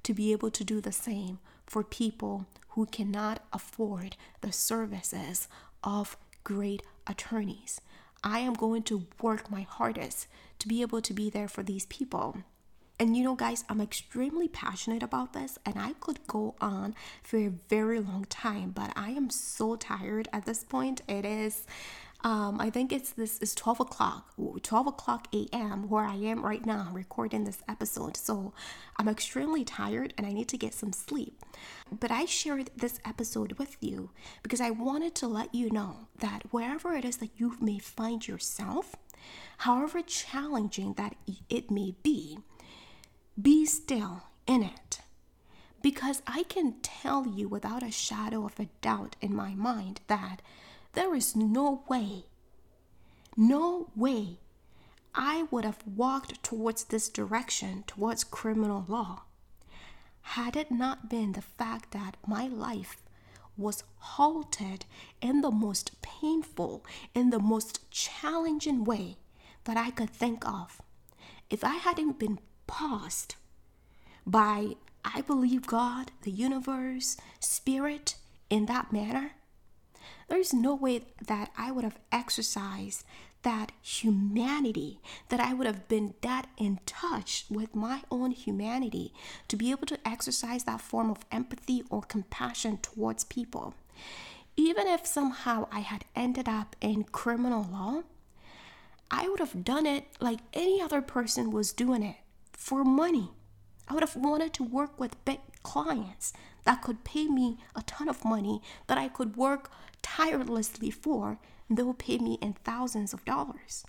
[0.03, 5.49] to be able to do the same for people who cannot afford the services
[5.83, 7.81] of great attorneys.
[8.23, 10.27] I am going to work my hardest
[10.59, 12.37] to be able to be there for these people.
[12.99, 17.37] And you know, guys, I'm extremely passionate about this, and I could go on for
[17.37, 21.01] a very long time, but I am so tired at this point.
[21.07, 21.65] It is
[22.25, 25.87] um, I think it's this is 12 o'clock, 12 o'clock a.m.
[25.87, 28.17] where I am right now recording this episode.
[28.17, 28.51] So
[28.97, 31.39] I'm extremely tired and I need to get some sleep.
[31.91, 34.09] But I shared this episode with you
[34.41, 38.27] because I wanted to let you know that wherever it is that you may find
[38.27, 38.95] yourself,
[39.59, 41.15] however challenging that
[41.47, 42.39] it may be,
[43.39, 44.99] be still in it.
[45.81, 50.41] Because I can tell you without a shadow of a doubt in my mind that
[50.93, 52.25] there is no way,
[53.37, 54.39] no way
[55.13, 59.23] I would have walked towards this direction, towards criminal law,
[60.21, 62.97] had it not been the fact that my life
[63.57, 64.85] was halted
[65.21, 69.17] in the most painful, in the most challenging way
[69.65, 70.81] that I could think of.
[71.49, 73.35] If I hadn't been paused
[74.25, 78.15] by, I believe, God, the universe, spirit
[78.49, 79.31] in that manner,
[80.27, 83.03] there's no way that I would have exercised
[83.43, 84.99] that humanity,
[85.29, 89.13] that I would have been that in touch with my own humanity
[89.47, 93.75] to be able to exercise that form of empathy or compassion towards people.
[94.57, 98.01] Even if somehow I had ended up in criminal law,
[99.11, 102.15] I would have done it like any other person was doing it
[102.57, 103.31] for money.
[103.87, 108.09] I would have wanted to work with big clients that could pay me a ton
[108.09, 109.69] of money that I could work
[110.01, 111.39] tirelessly for,
[111.69, 113.85] and they will pay me in thousands of dollars.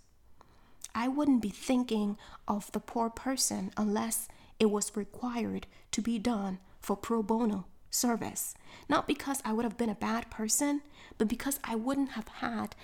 [0.94, 2.16] I wouldn't be thinking
[2.48, 8.54] of the poor person unless it was required to be done for pro bono service.
[8.88, 10.82] Not because I would have been a bad person,
[11.18, 12.74] but because I wouldn't have had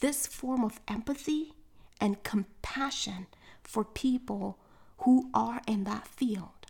[0.00, 1.54] this form of empathy
[2.00, 3.26] and compassion
[3.62, 4.58] for people
[4.98, 6.66] who are in that field.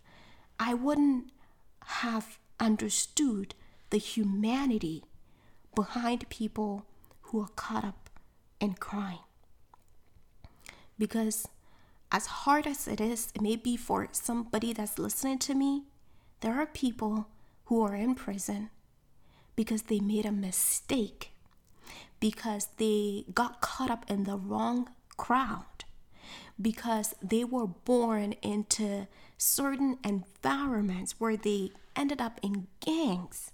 [0.59, 1.31] I wouldn't
[1.85, 3.55] have understood
[3.89, 5.03] the humanity
[5.75, 6.85] behind people
[7.21, 8.09] who are caught up
[8.59, 9.19] in crime.
[10.97, 11.47] Because
[12.11, 15.83] as hard as it is, it may be for somebody that's listening to me,
[16.39, 17.27] there are people
[17.65, 18.69] who are in prison
[19.55, 21.31] because they made a mistake,
[22.19, 25.74] because they got caught up in the wrong crowd,
[26.61, 33.51] because they were born into certain environments where they ended up in gangs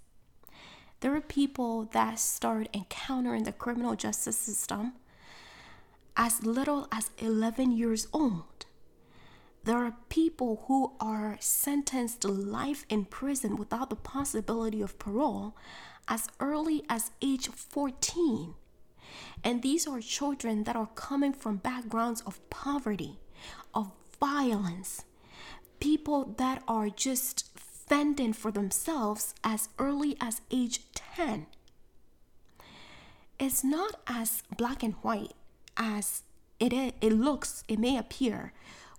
[1.01, 4.93] there are people that start encountering the criminal justice system
[6.15, 8.65] as little as 11 years old.
[9.63, 15.55] there are people who are sentenced to life in prison without the possibility of parole
[16.07, 18.55] as early as age 14.
[19.43, 23.19] And these are children that are coming from backgrounds of poverty,
[23.73, 25.03] of violence,
[25.79, 31.47] people that are just fending for themselves as early as age 10.
[33.39, 35.33] It's not as black and white
[35.75, 36.21] as
[36.59, 38.53] it, is, it looks, it may appear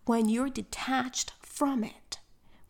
[0.05, 2.19] when you're detached from it,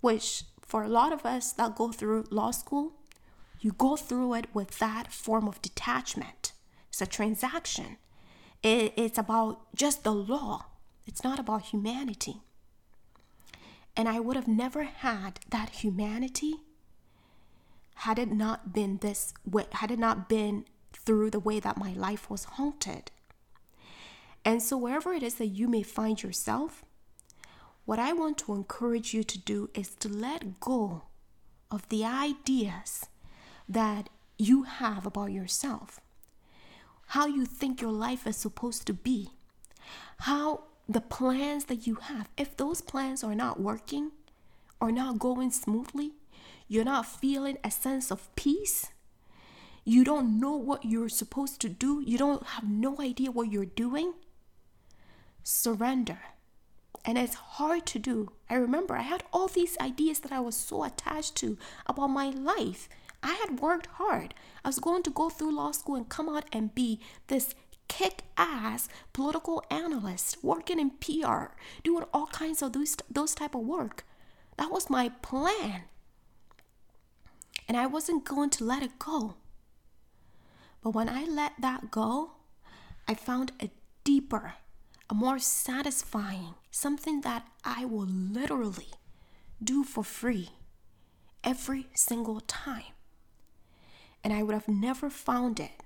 [0.01, 2.93] which for a lot of us that go through law school,
[3.61, 6.53] you go through it with that form of detachment.
[6.93, 7.97] It's a transaction.
[8.62, 10.66] It, it's about just the law.
[11.07, 12.43] It's not about humanity.
[13.97, 16.57] And I would have never had that humanity
[17.95, 21.95] had it not been this way, had it not been through the way that my
[21.95, 23.11] life was haunted.
[24.45, 26.84] And so, wherever it is that you may find yourself,
[27.86, 31.03] what I want to encourage you to do is to let go
[31.70, 33.07] of the ideas
[33.66, 36.01] that you have about yourself,
[37.12, 39.28] how you think your life is supposed to be,
[40.20, 44.10] how the plans that you have, if those plans are not working
[44.80, 46.12] or not going smoothly,
[46.68, 48.92] you're not feeling a sense of peace,
[49.84, 53.66] you don't know what you're supposed to do, you don't have no idea what you're
[53.66, 54.14] doing,
[55.42, 56.20] surrender.
[57.04, 58.32] And it's hard to do.
[58.48, 62.30] I remember I had all these ideas that I was so attached to about my
[62.30, 62.88] life.
[63.22, 64.32] I had worked hard.
[64.64, 67.54] I was going to go through law school and come out and be this
[67.88, 73.62] kick ass political analyst working in PR, doing all kinds of those, those type of
[73.62, 74.04] work.
[74.56, 75.82] That was my plan.
[77.68, 79.34] And I wasn't going to let it go.
[80.82, 82.32] But when I let that go,
[83.06, 83.70] I found a
[84.04, 84.54] deeper,
[85.08, 88.88] a more satisfying, something that I will literally
[89.62, 90.50] do for free
[91.44, 92.94] every single time.
[94.25, 95.83] And I would have never found it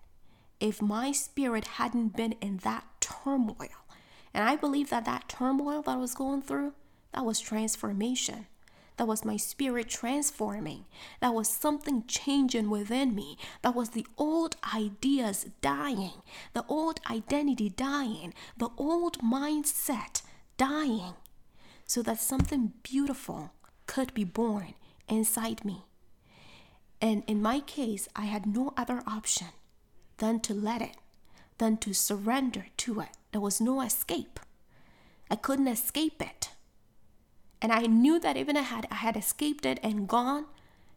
[0.61, 3.68] if my spirit hadn't been in that turmoil.
[4.34, 6.74] And I believe that that turmoil that I was going through,
[7.12, 8.47] that was transformation.
[8.97, 10.87] That was my spirit transforming.
[11.20, 13.37] That was something changing within me.
[13.62, 16.22] That was the old ideas dying,
[16.55, 20.22] the old identity dying, the old mindset
[20.57, 21.14] dying,
[21.84, 23.53] so that something beautiful
[23.87, 24.74] could be born
[25.09, 25.84] inside me.
[27.01, 29.49] And in my case, I had no other option
[30.18, 30.97] than to let it,
[31.59, 33.09] than to surrender to it.
[33.32, 34.40] There was no escape.
[35.30, 36.51] I couldn't escape it.
[37.61, 40.47] And I knew that even if I had, I had escaped it and gone,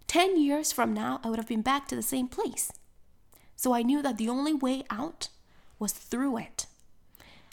[0.07, 2.71] 10 years from now, I would have been back to the same place.
[3.55, 5.29] So I knew that the only way out
[5.77, 6.65] was through it.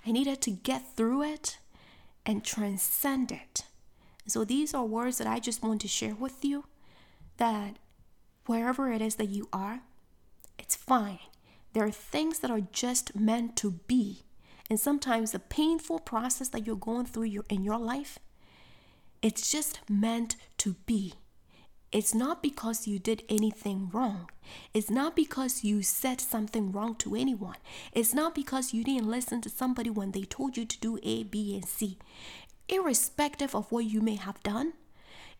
[0.06, 1.58] I needed to get through it
[2.24, 3.64] and transcend it.
[4.26, 6.64] So these are words that I just want to share with you
[7.36, 7.76] that
[8.46, 9.80] wherever it is that you are,
[10.58, 11.18] it's fine.
[11.72, 14.22] There are things that are just meant to be.
[14.68, 18.18] And sometimes the painful process that you're going through your, in your life,
[19.22, 21.14] it's just meant to be.
[21.92, 24.30] It's not because you did anything wrong.
[24.74, 27.56] It's not because you said something wrong to anyone.
[27.92, 31.22] It's not because you didn't listen to somebody when they told you to do A,
[31.22, 31.98] B, and C.
[32.68, 34.72] Irrespective of what you may have done,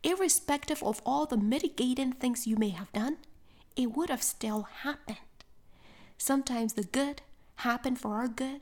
[0.03, 3.19] irrespective of all the mitigating things you may have done,
[3.77, 5.19] it would have still happened.
[6.19, 7.23] Sometimes the good
[7.57, 8.61] happen for our good,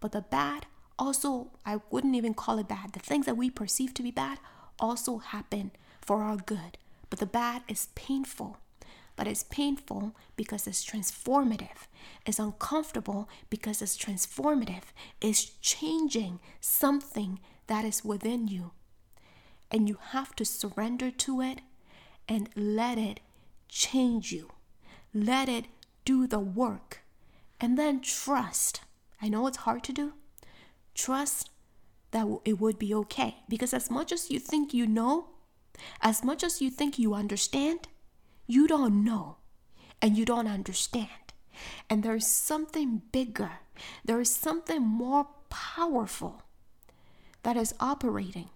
[0.00, 0.66] but the bad
[1.00, 2.92] also, I wouldn't even call it bad.
[2.92, 4.38] The things that we perceive to be bad
[4.78, 5.70] also happen
[6.02, 6.76] for our good.
[7.08, 8.58] But the bad is painful.
[9.16, 11.88] But it's painful because it's transformative.
[12.26, 14.84] It's uncomfortable because it's transformative.
[15.22, 18.72] It's changing something that is within you.
[19.70, 21.60] And you have to surrender to it
[22.28, 23.20] and let it
[23.68, 24.50] change you.
[25.14, 25.66] Let it
[26.04, 27.00] do the work.
[27.60, 28.80] And then trust.
[29.20, 30.14] I know it's hard to do.
[30.94, 31.50] Trust
[32.10, 33.36] that it would be okay.
[33.48, 35.28] Because as much as you think you know,
[36.00, 37.88] as much as you think you understand,
[38.46, 39.36] you don't know
[40.02, 41.08] and you don't understand.
[41.88, 43.52] And there's something bigger,
[44.04, 46.42] there is something more powerful
[47.42, 48.48] that is operating.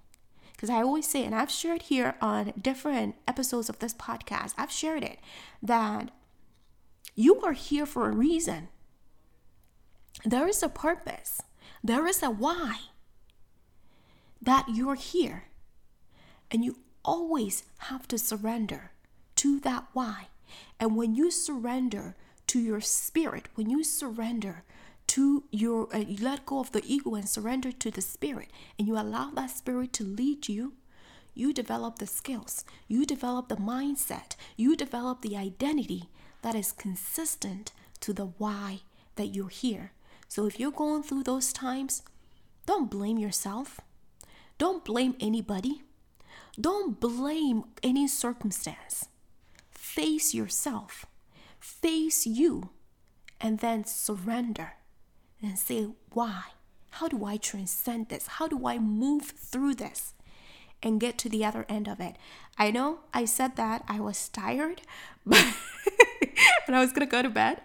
[0.54, 4.70] Because I always say, and I've shared here on different episodes of this podcast, I've
[4.70, 5.18] shared it
[5.62, 6.10] that
[7.14, 8.68] you are here for a reason.
[10.24, 11.42] There is a purpose,
[11.82, 12.78] there is a why
[14.40, 15.44] that you're here.
[16.50, 18.92] And you always have to surrender
[19.36, 20.28] to that why.
[20.78, 22.14] And when you surrender
[22.48, 24.62] to your spirit, when you surrender
[25.14, 28.88] to your uh, you let go of the ego and surrender to the spirit and
[28.88, 30.72] you allow that spirit to lead you
[31.34, 36.08] you develop the skills you develop the mindset you develop the identity
[36.42, 38.80] that is consistent to the why
[39.16, 39.92] that you're here.
[40.28, 42.02] So if you're going through those times
[42.66, 43.80] don't blame yourself.
[44.58, 45.82] Don't blame anybody.
[46.60, 49.06] Don't blame any circumstance.
[49.70, 51.06] Face yourself.
[51.60, 52.70] Face you
[53.40, 54.72] and then surrender
[55.44, 56.42] and say, why?
[56.90, 58.26] How do I transcend this?
[58.26, 60.14] How do I move through this
[60.82, 62.16] and get to the other end of it?
[62.56, 64.82] I know I said that I was tired,
[65.26, 65.44] but
[66.66, 67.60] and I was gonna go to bed,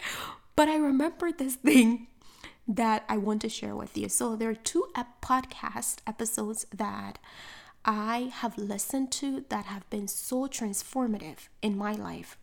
[0.56, 2.08] but I remembered this thing
[2.66, 4.08] that I want to share with you.
[4.08, 4.86] So there are two
[5.22, 7.18] podcast episodes that
[7.84, 12.36] I have listened to that have been so transformative in my life.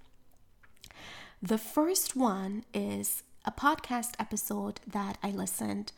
[1.41, 5.93] The first one is a podcast episode that I listened.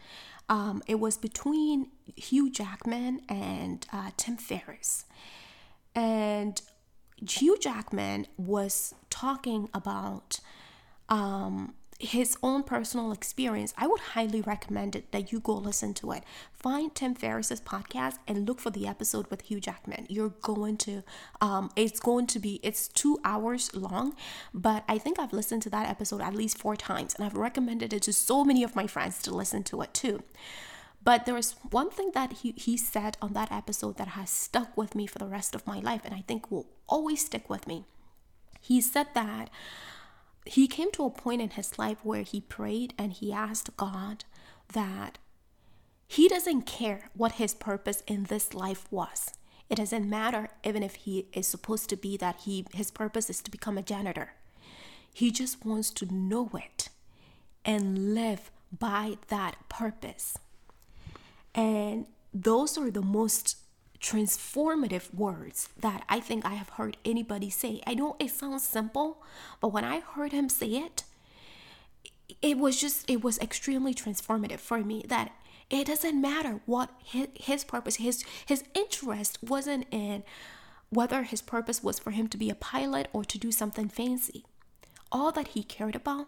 [0.48, 5.06] Um, it was between Hugh Jackman and uh, Tim Ferriss.
[5.96, 6.62] And
[7.18, 10.40] Hugh Jackman was talking about
[11.10, 16.14] um, his own personal experience, I would highly recommend it that you go listen to
[16.14, 16.24] it.
[16.54, 20.08] Find Tim Ferriss's podcast and look for the episode with Hugh Jackman.
[20.10, 21.04] You're going to,
[21.42, 24.16] um, it's going to be, it's two hours long,
[24.54, 27.92] but I think I've listened to that episode at least four times, and I've recommended
[27.92, 30.24] it to so many of my friends to listen to it too.
[31.04, 34.76] But there was one thing that he, he said on that episode that has stuck
[34.78, 37.68] with me for the rest of my life, and I think will always stick with
[37.68, 37.84] me.
[38.62, 39.50] He said that
[40.50, 44.26] he came to a point in his life where he prayed and he asked God
[44.74, 45.20] that
[46.08, 49.32] he doesn't care what his purpose in this life was.
[49.70, 53.42] It doesn't matter even if he is supposed to be that he his purpose is
[53.42, 54.34] to become a janitor.
[55.14, 56.90] He just wants to know it
[57.64, 60.40] and live by that purpose.
[61.54, 63.58] And those are the most
[64.02, 67.82] transformative words that I think I have heard anybody say.
[67.86, 69.22] I know it sounds simple,
[69.60, 71.04] but when I heard him say it,
[72.42, 75.32] it was just it was extremely transformative for me that
[75.70, 80.24] it doesn't matter what his, his purpose his his interest wasn't in
[80.90, 84.46] whether his purpose was for him to be a pilot or to do something fancy
[85.12, 86.28] all that he cared about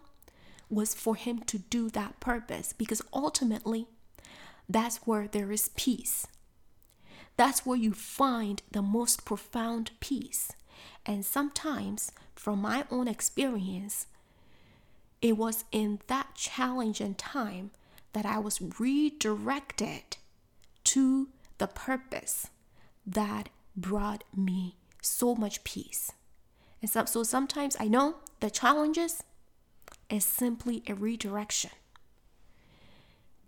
[0.68, 3.86] was for him to do that purpose because ultimately
[4.68, 6.26] that's where there is peace
[7.36, 10.52] that's where you find the most profound peace.
[11.04, 14.06] And sometimes, from my own experience,
[15.20, 17.70] it was in that challenging time
[18.12, 20.16] that I was redirected
[20.84, 21.28] to
[21.58, 22.48] the purpose
[23.06, 26.12] that brought me so much peace.
[26.80, 29.22] And so, so sometimes I know the challenges
[30.10, 31.70] is simply a redirection.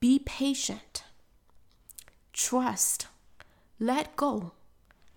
[0.00, 1.02] Be patient.
[2.32, 3.08] Trust
[3.78, 4.52] let go.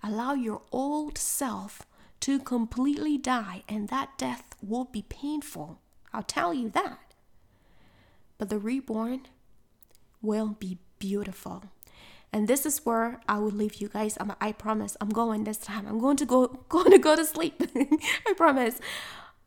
[0.03, 1.83] Allow your old self
[2.21, 5.79] to completely die, and that death will be painful.
[6.13, 6.99] I'll tell you that.
[8.37, 9.27] But the reborn
[10.21, 11.63] will be beautiful.
[12.33, 14.17] And this is where I will leave you guys.
[14.19, 14.97] I'm, I promise.
[14.99, 15.87] I'm going this time.
[15.87, 17.61] I'm going to go going to go to sleep.
[18.27, 18.79] I promise.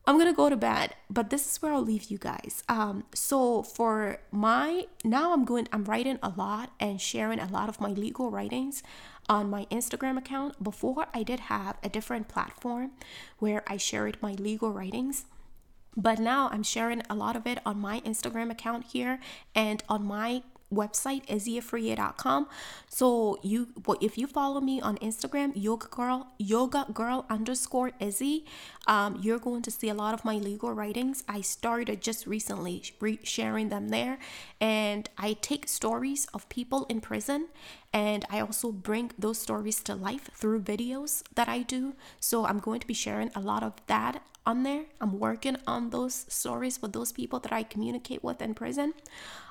[0.06, 2.64] I'm gonna go to bed, but this is where I'll leave you guys.
[2.68, 5.68] Um, so for my now, I'm going.
[5.72, 8.82] I'm writing a lot and sharing a lot of my legal writings
[9.28, 10.62] on my Instagram account.
[10.62, 12.92] Before, I did have a different platform
[13.38, 15.26] where I shared my legal writings.
[15.96, 19.18] But now I'm sharing a lot of it on my Instagram account here
[19.54, 20.42] and on my
[20.72, 22.46] website izzyafriyie.com
[22.88, 23.68] so you
[24.00, 28.44] if you follow me on instagram yoga girl yoga girl underscore izzy
[28.86, 31.22] um, you're going to see a lot of my legal writings.
[31.28, 34.18] I started just recently re- sharing them there.
[34.60, 37.48] And i take stories of people in prison
[37.92, 41.94] and I also bring those stories to life through videos that I do.
[42.20, 44.84] So I'm going to be sharing a lot of that on there.
[45.00, 48.94] I'm working on those stories with those people that I communicate with in prison.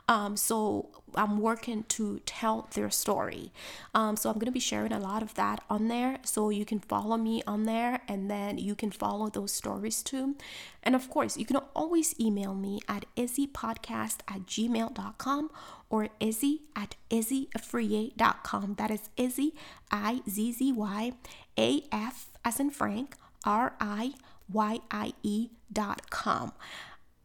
[0.08, 3.52] Um, so I'm working to tell their story.
[3.94, 6.18] Um, so I'm going to be sharing a lot of that on there.
[6.24, 10.36] So you can follow me on there and then you can follow those stories too.
[10.82, 15.52] And of course, you can always email me at izzypodcast at gmail.com
[15.90, 18.76] or izzy at izzyafriyie.com.
[18.76, 19.54] That is Izzy,
[19.92, 21.14] I Z Z Y
[21.58, 24.14] A F as in Frank, R I
[24.52, 26.54] Y I E dot com.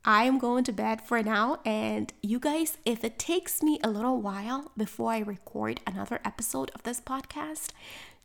[0.06, 3.88] I am going to bed for now, and you guys, if it takes me a
[3.88, 7.70] little while before I record another episode of this podcast,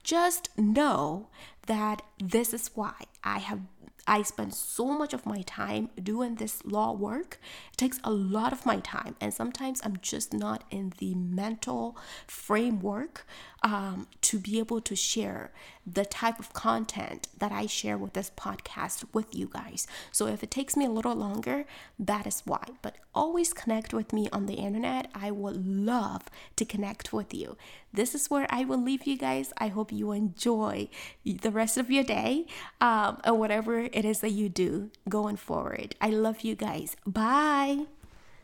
[0.04, 1.30] just know
[1.68, 3.62] that this is why I have
[4.10, 7.40] I spend so much of my time doing this law work.
[7.72, 11.96] It takes a lot of my time, and sometimes I'm just not in the mental
[12.26, 13.28] framework
[13.64, 15.52] um, to be able to share
[15.86, 19.88] the type of content that I share with this podcast with you guys.
[20.12, 21.66] So if it takes me a little longer,
[21.98, 22.64] that is why.
[22.82, 25.10] But always connect with me on the internet.
[25.14, 26.24] I would love
[26.58, 27.58] to connect with you.
[27.92, 29.52] This is where I will leave you guys.
[29.58, 30.90] I hope you enjoy
[31.26, 32.46] the rest of your day
[32.80, 35.96] um, and whatever it is that you do going forward.
[36.00, 36.96] I love you guys.
[37.06, 37.88] Bye.